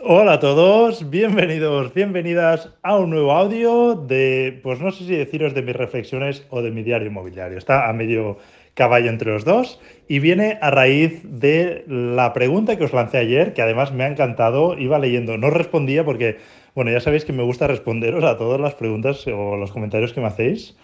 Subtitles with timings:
[0.00, 5.52] Hola a todos, bienvenidos, bienvenidas a un nuevo audio de, pues no sé si deciros
[5.52, 7.58] de mis reflexiones o de mi diario inmobiliario.
[7.58, 8.38] Está a medio
[8.72, 13.52] caballo entre los dos y viene a raíz de la pregunta que os lancé ayer,
[13.52, 16.38] que además me ha encantado, iba leyendo, no respondía porque,
[16.74, 20.22] bueno, ya sabéis que me gusta responderos a todas las preguntas o los comentarios que
[20.22, 20.74] me hacéis,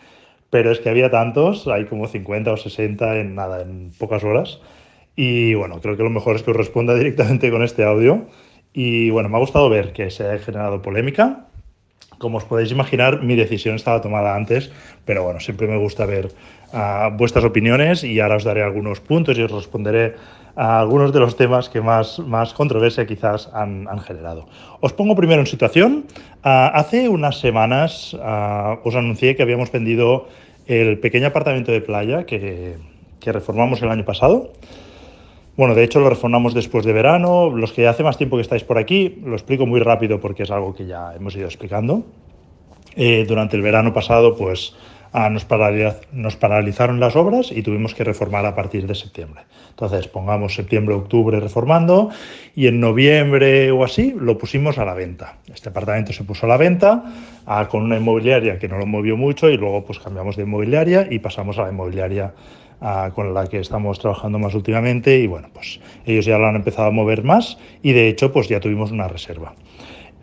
[0.51, 4.61] pero es que había tantos, hay como 50 o 60 en nada, en pocas horas.
[5.17, 8.27] Y bueno, creo que lo mejor es que os responda directamente con este audio.
[8.81, 11.47] Y bueno, me ha gustado ver que se ha generado polémica.
[12.19, 14.71] Como os podéis imaginar, mi decisión estaba tomada antes,
[15.05, 16.29] pero bueno, siempre me gusta ver
[16.73, 20.15] uh, vuestras opiniones y ahora os daré algunos puntos y os responderé
[20.55, 24.47] a algunos de los temas que más, más controversia quizás han, generado.
[24.79, 26.05] Os pongo primero en situación.
[26.45, 30.29] Uh, hace unas semanas uh, os anuncié que habíamos vendido
[30.69, 32.77] el pequeño apartamento de playa que,
[33.19, 34.53] que reformamos el año pasado.
[35.59, 37.51] Bueno, de hecho lo reformamos después de verano.
[37.51, 40.53] Los que hace más tiempo que estáis por aquí, lo explico muy rápido porque es
[40.53, 42.05] algo que ya hemos ido explicando.
[42.95, 44.77] Eh, durante el verano pasado, pues
[45.11, 49.47] ah, nos, paraliz nos, paralizaron las obras y tuvimos que reformar a partir de septiembre.
[49.71, 52.11] Entonces, pongamos septiembre, octubre reformando
[52.55, 55.39] y en noviembre o así lo pusimos a la venta.
[55.53, 57.03] Este apartamento se puso a la venta
[57.47, 61.09] ah, con una inmobiliaria que no lo movió mucho y luego pues cambiamos de inmobiliaria
[61.11, 62.33] y pasamos a la inmobiliaria
[63.15, 66.89] con la que estamos trabajando más últimamente y bueno, pues ellos ya lo han empezado
[66.89, 69.55] a mover más y de hecho pues ya tuvimos una reserva.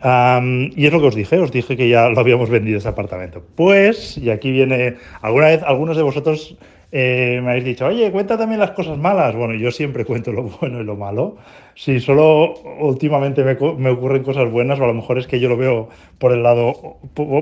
[0.02, 3.42] Y es lo que os dije, os dije que ya lo habíamos vendido ese apartamento.
[3.56, 6.56] Pues, y aquí viene, alguna vez algunos de vosotros
[6.92, 9.34] eh, me habéis dicho, oye, cuenta también las cosas malas.
[9.34, 11.36] Bueno, yo siempre cuento lo bueno y lo malo.
[11.74, 15.48] Si solo últimamente me, me, ocurren cosas buenas, o a lo mejor es que yo
[15.48, 16.98] lo veo por el lado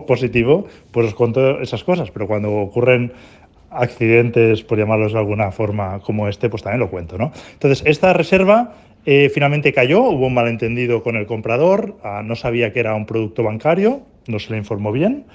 [0.06, 2.10] positivo, pues os cuento esas cosas.
[2.10, 3.12] Pero cuando ocurren
[3.74, 7.32] accidentes, por llamarlos de alguna forma, como este, pues también lo cuento, ¿no?
[7.52, 8.74] Entonces, esta reserva
[9.06, 13.06] eh, finalmente cayó, hubo un malentendido con el comprador, uh, no sabía que era un
[13.06, 15.26] producto bancario, no se le informó bien.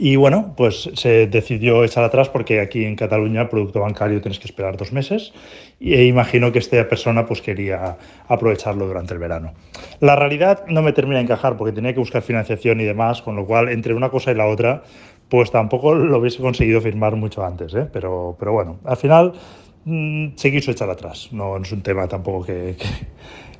[0.00, 4.38] Y bueno, pues se decidió echar atrás porque aquí en Cataluña el producto bancario tienes
[4.38, 5.32] que esperar dos meses
[5.80, 7.96] e imagino que esta persona pues quería
[8.28, 9.54] aprovecharlo durante el verano.
[9.98, 13.34] La realidad no me termina de encajar porque tenía que buscar financiación y demás, con
[13.34, 14.84] lo cual entre una cosa y la otra
[15.28, 17.86] pues tampoco lo hubiese conseguido firmar mucho antes, ¿eh?
[17.92, 19.32] pero, pero bueno, al final
[19.84, 22.76] mmm, se quiso echar atrás, no, es un tema tampoco que,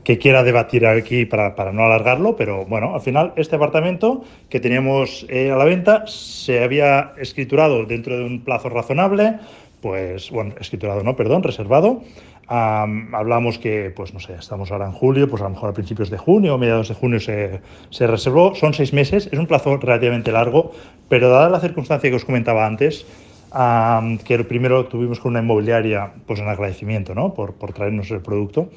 [0.05, 4.61] que, quiera debatir aquí para, para, no alargarlo, pero bueno, al final este apartamento que
[4.61, 9.39] teníamos eh, a la venta se había escriturado dentro de un plazo razonable,
[9.81, 12.03] pues, bueno, escriturado no, perdón, reservado,
[12.51, 15.73] Um, hablamos que, pues no sé, estamos ahora en julio, pues a lo mejor a
[15.75, 17.61] principios de junio o mediados de junio se,
[17.91, 18.55] se, reservó.
[18.55, 20.73] Son seis meses, es un plazo relativamente largo,
[21.11, 23.05] pero dada la circunstancia que os comentaba antes,
[23.53, 27.35] um, que primero tuvimos con una inmobiliaria, pues en agradecimiento, ¿no?
[27.35, 28.71] Por, por traernos el producto.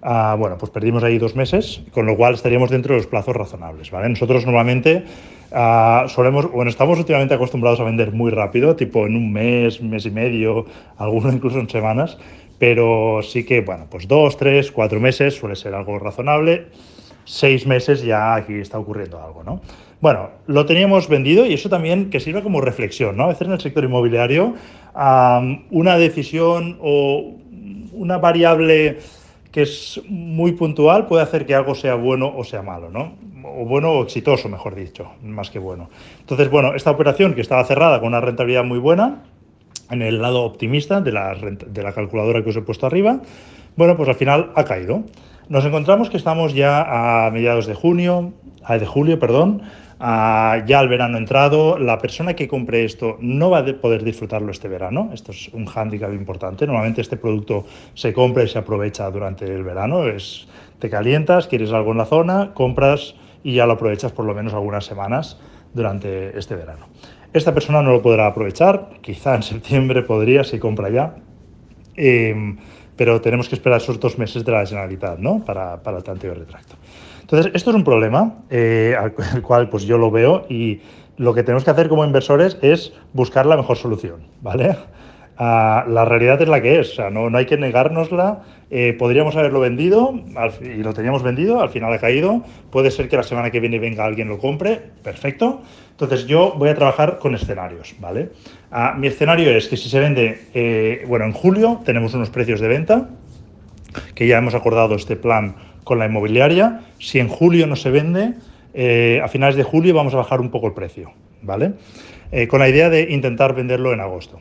[0.00, 3.34] Uh, bueno, pues perdimos ahí dos meses, con lo cual estaríamos dentro de los plazos
[3.34, 4.08] razonables, ¿vale?
[4.08, 5.02] Nosotros normalmente
[5.50, 10.06] uh, solemos, bueno, estamos últimamente acostumbrados a vender muy rápido, tipo en un mes, mes
[10.06, 10.66] y medio,
[10.98, 12.16] algunos incluso en semanas,
[12.58, 16.66] pero sí que, bueno, pues dos, tres, cuatro meses suele ser algo razonable.
[17.24, 19.60] Seis meses ya aquí está ocurriendo algo, ¿no?
[20.00, 23.24] Bueno, lo teníamos vendido y eso también que sirve como reflexión, ¿no?
[23.24, 24.54] A veces en el sector inmobiliario
[25.70, 27.34] una decisión o
[27.92, 28.98] una variable
[29.52, 33.14] que es muy puntual puede hacer que algo sea bueno o sea malo, ¿no?
[33.44, 35.90] O bueno o exitoso, mejor dicho, más que bueno.
[36.20, 39.24] Entonces, bueno, esta operación que estaba cerrada con una rentabilidad muy buena,
[39.90, 43.20] en el lado optimista de la, calculadora que os he puesto arriba,
[43.76, 45.04] bueno, pues al final ha caído.
[45.48, 48.32] Nos encontramos que estamos ya a mediados de junio,
[48.68, 49.62] de julio, perdón,
[50.00, 54.68] ya el verano entrado, la persona que compre esto no va a poder disfrutarlo este
[54.68, 55.10] verano.
[55.12, 56.66] Esto es un hándicap importante.
[56.66, 60.06] Normalmente este producto se compra y se aprovecha durante el verano.
[60.06, 60.48] Es,
[60.78, 64.54] te calientas, quieres algo en la zona, compras y ya lo aprovechas por lo menos
[64.54, 65.38] algunas semanas
[65.74, 66.86] durante este verano.
[67.32, 71.16] Esta persona no lo podrá aprovechar, quizá en septiembre podría si compra ya,
[71.96, 72.56] eh,
[72.96, 75.44] pero tenemos que esperar esos dos meses de la Generalitat ¿no?
[75.44, 76.74] para, para el tanteo retracto.
[77.20, 80.80] Entonces, esto es un problema eh, al cual pues, yo lo veo y
[81.18, 84.76] lo que tenemos que hacer como inversores es buscar la mejor solución, ¿vale?
[85.38, 88.42] La realidad es la que es, no, no hay que negárnosla.
[88.70, 90.12] Eh, podríamos haberlo vendido
[90.60, 92.42] y lo teníamos vendido, al final ha caído.
[92.70, 95.62] Puede ser que la semana que viene venga alguien lo compre, perfecto.
[95.92, 98.30] Entonces yo voy a trabajar con escenarios, ¿vale?
[98.70, 102.60] Uh, mi escenario es que si se vende, eh, bueno, en julio tenemos unos precios
[102.60, 103.08] de venta,
[104.14, 105.54] que ya hemos acordado este plan
[105.84, 106.80] con la inmobiliaria.
[106.98, 108.34] Si en julio no se vende,
[108.74, 111.12] eh, a finales de julio vamos a bajar un poco el precio,
[111.42, 111.72] ¿vale?
[112.48, 114.38] Con la idea de intentar venderlo en agosto.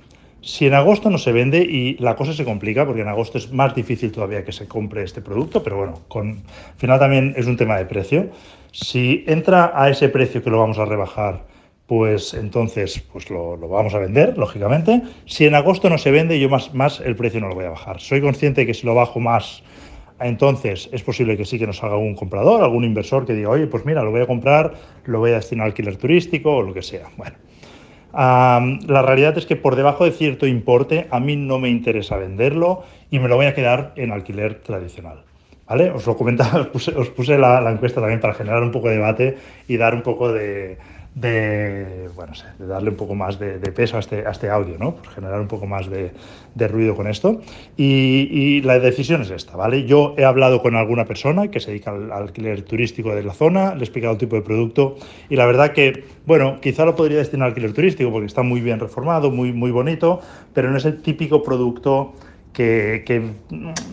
[0.48, 3.52] Si en agosto no se vende y la cosa se complica, porque en agosto es
[3.52, 7.48] más difícil todavía que se compre este producto, pero bueno, con, al final también es
[7.48, 8.30] un tema de precio.
[8.72, 11.44] Si entra a ese precio que lo vamos a rebajar,
[11.86, 15.02] pues entonces pues lo, vamos a vender, lógicamente.
[15.26, 17.72] Si en agosto no se vende, yo más, más el precio no lo voy a
[17.72, 18.00] bajar.
[18.00, 19.64] Soy consciente de que si lo bajo más,
[20.22, 23.68] entonces es posible que sí que nos haga algún comprador, algún inversor que diga, oye,
[23.68, 26.74] pues mira, lo voy a comprar, lo voy a destinar al alquiler turístico o lo
[26.74, 27.10] que sea.
[27.18, 27.36] Bueno,
[28.18, 32.84] la realidad es que por debajo de cierto importe a mí no me interesa venderlo
[33.12, 35.24] y me lo voy a quedar en alquiler tradicional.
[35.68, 35.92] ¿Vale?
[35.92, 39.38] Os lo comentaba, os puse, la, encuesta también para generar un poco de debate
[39.68, 40.78] y dar un poco de,
[41.19, 44.96] de, bueno, de darle un poco más de, peso a este, a este audio, ¿no?
[44.98, 46.12] Por generar un poco más de,
[46.68, 47.42] ruido con esto.
[47.75, 49.86] Y, la decisión es esta, ¿vale?
[49.86, 53.74] Yo he hablado con alguna persona que se dedica al, alquiler turístico de la zona,
[53.74, 54.96] le he explicado el tipo de producto
[55.28, 58.62] y la verdad que, bueno, quizá lo podría destinar al alquiler turístico porque está muy
[58.62, 60.22] bien reformado, muy, muy bonito,
[60.54, 62.13] pero no es el típico producto
[62.57, 63.33] que,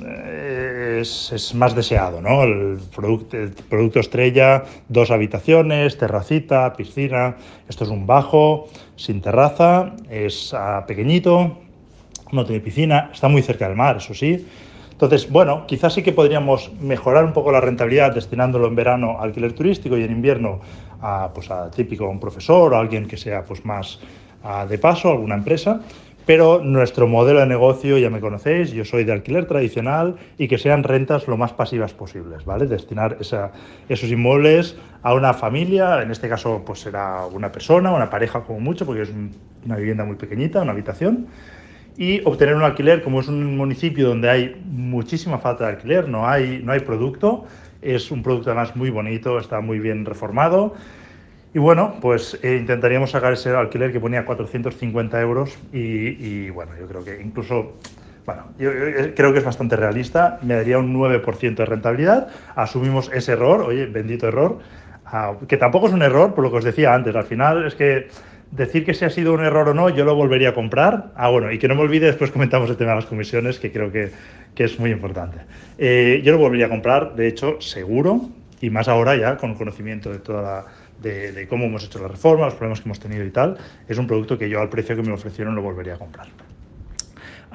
[0.06, 2.44] eh, es, más deseado, ¿no?
[2.44, 7.36] El producto, estrella, dos habitaciones, terracita, piscina.
[7.68, 11.58] Esto es un bajo, sin terraza, es ah, pequeñito,
[12.32, 14.46] no tiene piscina, está muy cerca del mar, eso sí.
[14.92, 19.28] Entonces, bueno, quizás sí que podríamos mejorar un poco la rentabilidad destinándolo en verano al
[19.28, 20.60] alquiler turístico y en invierno
[21.02, 23.98] a, pues, a típico un profesor o alguien que sea pues, más
[24.42, 25.82] ah, de paso, alguna empresa.
[26.26, 30.56] Pero nuestro modelo de negocio, ya me conocéis, yo soy de alquiler tradicional y que
[30.56, 32.66] sean rentas lo más pasivas posibles, ¿vale?
[32.66, 38.40] Destinar esos inmuebles a una familia, en este caso pues será una persona, una pareja
[38.40, 39.12] como mucho, porque es
[39.66, 41.26] una vivienda muy pequeñita, una habitación,
[41.98, 46.26] y obtener un alquiler, como es un municipio donde hay muchísima falta de alquiler, no
[46.26, 47.44] hay, no hay producto,
[47.82, 50.74] es un producto además muy bonito, está muy bien reformado,
[51.54, 56.88] y bueno, pues eh, intentaríamos sacar ese alquiler que ponía 450 euros y, bueno, yo
[56.88, 57.76] creo que incluso,
[58.26, 58.70] bueno, yo,
[59.14, 63.86] creo que es bastante realista, me daría un 9% de rentabilidad, asumimos ese error, oye,
[63.86, 64.58] bendito error,
[65.06, 67.76] ah, que tampoco es un error, por lo que os decía antes, al final es
[67.76, 68.08] que
[68.50, 71.12] decir que si ha sido un error o no, yo lo volvería a comprar.
[71.14, 73.70] Ah, bueno, y que no me olvide, después comentamos el tema de las comisiones, que
[73.70, 74.10] creo que,
[74.56, 75.38] que es muy importante.
[75.78, 78.28] Eh, yo lo volvería a comprar, de hecho, seguro,
[78.60, 80.64] y más ahora ya con conocimiento de toda la
[81.02, 83.58] de, cómo hemos hecho la reforma, los problemas que hemos tenido y tal,
[83.88, 86.28] es un producto que yo al precio que me ofrecieron lo volvería a comprar.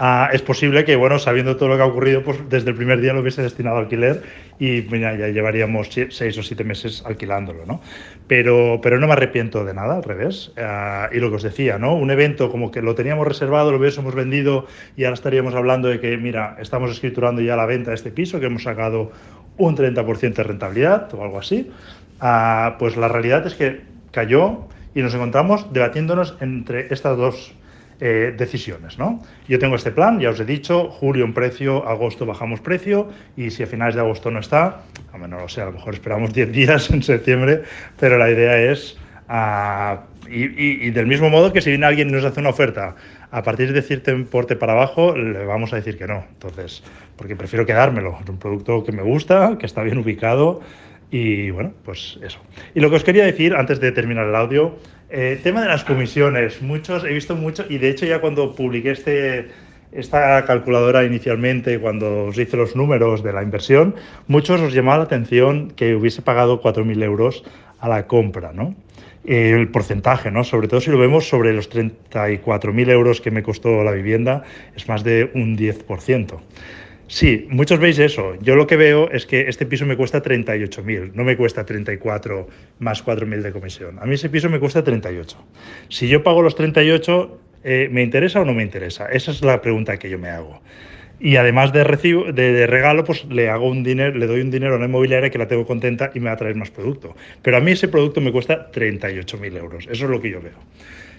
[0.01, 3.01] Ah, es posible que, bueno, sabiendo todo lo que ha ocurrido, pues desde el primer
[3.01, 4.23] día lo hubiese destinado a alquiler
[4.57, 7.81] y ya llevaríamos seis o siete meses alquilándolo, ¿no?
[8.25, 10.53] Pero, pero no me arrepiento de nada, al revés.
[10.57, 11.95] Ah, y lo que os decía, ¿no?
[11.95, 15.99] Un evento como que lo teníamos reservado, lo hubiésemos vendido y ahora estaríamos hablando de
[15.99, 19.11] que, mira, estamos escriturando ya la venta de este piso, que hemos sacado
[19.57, 21.69] un 30% de rentabilidad o algo así.
[22.19, 23.81] Ah, pues la realidad es que
[24.11, 27.53] cayó y nos encontramos debatiéndonos entre estas dos
[28.01, 28.97] eh, decisiones.
[28.97, 29.21] ¿no?
[29.47, 33.51] Yo tengo este plan, ya os he dicho, julio un precio, agosto bajamos precio y
[33.51, 36.33] si a finales de agosto no está, a no lo sé, a lo mejor esperamos
[36.33, 37.63] 10 días en septiembre,
[37.99, 42.23] pero la idea es, ah, y, del mismo modo que si viene alguien y nos
[42.23, 42.95] hace una oferta
[43.31, 46.23] a partir de cierto importe para abajo, le vamos a decir que no.
[46.31, 46.83] Entonces,
[47.15, 50.61] porque prefiero quedármelo, es un producto que me gusta, que está bien ubicado
[51.11, 52.39] y bueno, pues eso.
[52.75, 54.77] Y lo que os quería decir antes de terminar el audio,
[55.09, 56.61] eh, tema de las comisiones.
[56.61, 59.49] Muchos, he visto mucho, y de hecho ya cuando publiqué este,
[59.91, 63.95] esta calculadora inicialmente, cuando os hice los números de la inversión,
[64.27, 67.43] muchos os llamaba la atención que hubiese pagado 4.000 euros
[67.79, 68.75] a la compra, ¿no?
[69.25, 70.43] el porcentaje, ¿no?
[70.43, 74.43] Sobre todo si lo vemos sobre los 34.000 euros que me costó la vivienda,
[74.75, 76.39] es más de un 10%.
[77.09, 78.35] Sí, muchos veis eso.
[78.39, 82.47] Yo lo que veo es que este piso me cuesta 38.000, no me cuesta 34
[82.77, 83.97] más 4.000 de comisión.
[83.99, 85.35] A mí ese piso me cuesta 38.
[85.89, 89.07] Si yo pago los 38, eh, ¿me interesa o no me interesa?
[89.07, 90.61] Esa es la pregunta que yo me hago.
[91.19, 94.75] Y además de, recibo, de, regalo, pues le hago un dinero, le doy un dinero
[94.75, 97.15] a una inmobiliaria que la tengo contenta y me va a traer más producto.
[97.41, 99.87] Pero a mí ese producto me cuesta 38.000 euros.
[99.89, 100.59] Eso es lo que yo veo.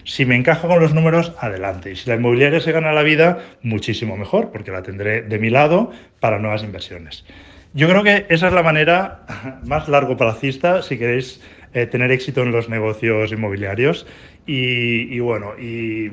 [0.03, 1.91] Si me encajo con los números, adelante.
[1.91, 5.49] Y si la inmobiliaria se gana la vida, muchísimo mejor, porque la tendré de mi
[5.49, 7.25] lado para nuevas inversiones.
[7.73, 9.25] Yo creo que esa es la manera
[9.63, 11.41] más largo plazista si queréis
[11.73, 14.05] eh, tener éxito en los negocios inmobiliarios.
[14.45, 16.11] Y, bueno, y,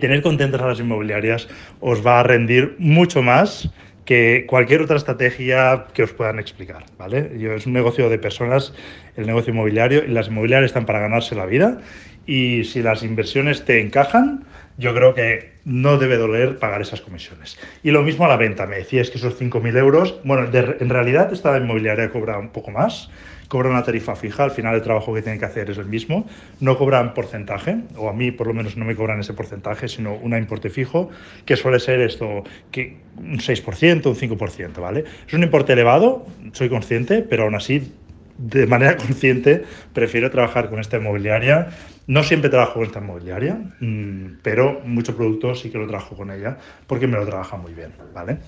[0.00, 1.48] tener contentas a las inmobiliarias
[1.80, 3.70] os va a rendir mucho más
[4.04, 7.32] que cualquier otra estrategia que os puedan explicar, ¿vale?
[7.38, 8.74] Yo, es un negocio de personas,
[9.16, 11.78] el negocio inmobiliario, y las inmobiliarias están para ganarse la vida
[12.26, 14.44] y si las inversiones te encajan,
[14.78, 17.58] yo creo que no debe doler pagar esas comisiones.
[17.82, 21.32] Y lo mismo a la venta, me decías que esos 5.000 euros, bueno, en realidad
[21.32, 23.10] esta inmobiliaria cobra un poco más,
[23.48, 26.26] cobra una tarifa fija, al final el trabajo que tiene que hacer es el mismo,
[26.60, 30.14] no cobran porcentaje, o a mí por lo menos no me cobran ese porcentaje, sino
[30.14, 31.10] un importe fijo,
[31.44, 35.04] que suele ser esto, que un 6%, un 5%, ¿vale?
[35.26, 37.92] Es un importe elevado, soy consciente, pero aún así
[38.38, 41.68] de manera consciente prefiero trabajar con esta inmobiliaria.
[42.06, 46.30] No siempre trabajo con esta inmobiliaria, mm, pero muchos productos sí que lo trabajo con
[46.30, 48.38] ella porque me lo trabaja muy bien, ¿vale?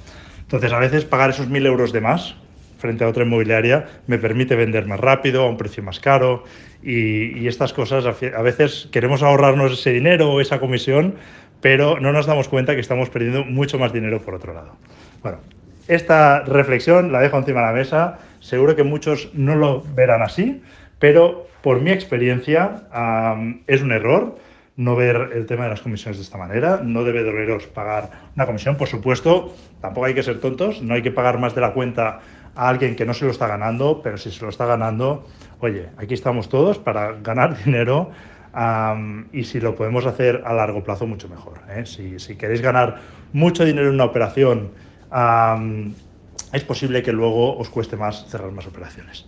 [0.41, 2.37] Entonces, a veces pagar esos mil euros de más
[2.79, 6.45] frente a otra inmobiliaria me permite vender más rápido, a un precio más caro
[6.83, 11.15] y, y estas cosas a veces queremos ahorrarnos ese dinero o esa comisión,
[11.61, 14.77] pero no nos damos cuenta que estamos perdiendo mucho más dinero por otro lado.
[15.23, 15.39] Bueno,
[15.89, 18.19] esta reflexión la dejo encima de la mesa.
[18.41, 20.63] Seguro que muchos no lo verán así,
[20.99, 22.83] pero por mi experiencia
[23.67, 24.37] es un error
[24.77, 26.81] no ver el tema de las comisiones de esta manera.
[26.83, 28.77] No debe doleros pagar una comisión.
[28.77, 30.83] Por supuesto, tampoco hay que ser tontos.
[30.83, 32.21] No hay que pagar más de la cuenta
[32.55, 35.27] a alguien que no se lo está ganando, pero si se lo está ganando,
[35.61, 38.11] oye, aquí estamos todos para ganar dinero.
[39.33, 41.61] y si lo podemos hacer a largo plazo, mucho mejor.
[41.71, 41.87] ¿eh?
[41.87, 42.97] Si, si, queréis ganar
[43.33, 44.71] mucho dinero en una operación
[46.53, 49.27] es posible que luego os cueste más cerrar más operaciones.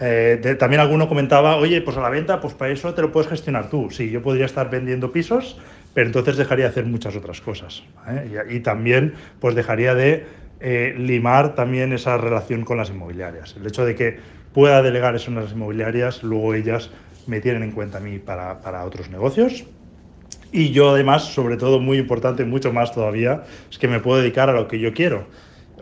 [0.00, 3.28] Eh, también alguno comentaba, oye, pues a la venta, pues para eso te lo puedes
[3.28, 3.88] gestionar tú.
[3.90, 5.58] Sí, yo podría estar vendiendo pisos,
[5.94, 7.84] pero entonces dejaría de hacer muchas otras cosas.
[8.08, 8.46] ¿eh?
[8.50, 10.26] Y, también pues dejaría de
[10.60, 13.56] eh, limar también esa relación con las inmobiliarias.
[13.56, 14.18] El hecho de que
[14.52, 16.90] pueda delegar eso en las inmobiliarias, luego ellas
[17.26, 19.66] me tienen en cuenta a mí para, para otros negocios
[20.52, 24.50] y yo además, sobre todo, muy importante, mucho más todavía, es que me puedo dedicar
[24.50, 25.26] a lo que yo quiero,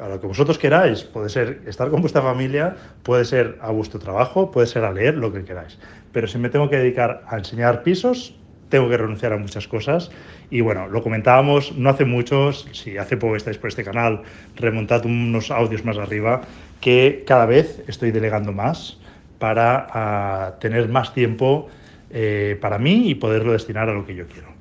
[0.01, 1.03] a lo que vosotros queráis.
[1.03, 5.17] Puede ser estar con vuestra familia, puede ser a vuestro trabajo, puede ser a leer,
[5.17, 5.77] lo que queráis.
[6.13, 8.37] Pero si me tengo que dedicar a enseñar pisos,
[8.69, 10.13] tengo que renunciar a muchas cosas.
[10.51, 14.23] Y bueno, lo comentábamos no hace muchos, si hace poco estáis por este canal,
[14.55, 16.43] remontad unos audios más arriba,
[16.81, 18.99] que cada vez estoy delegando más
[19.41, 21.69] para ah, tener más tiempo
[22.11, 24.60] eh, para mí y poderlo destinar a lo que yo quiero.